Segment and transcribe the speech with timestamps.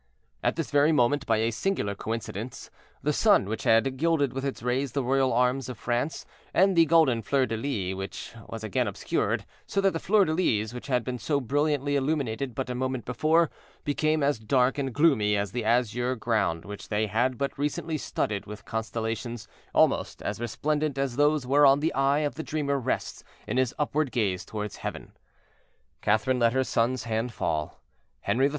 [0.43, 2.71] At this very moment, by a singular coincidence,
[3.03, 6.87] the sun, which had gilded with its rays the royal arms of France, and the
[6.87, 11.03] golden fleurs de lis, was again obscured: so that the fleurs de lis which had
[11.03, 13.51] been so brilliantly illumined but a moment before,
[13.83, 18.47] became as dark and gloomy as the azure ground which they had but recently studded
[18.47, 23.57] with constellations almost as resplendent as those whereon the eye of the dreamer rests in
[23.57, 25.11] his upward gaze toward heaven.
[26.01, 27.83] Catherine let her son's hand fall.
[28.25, 28.49] Henri III.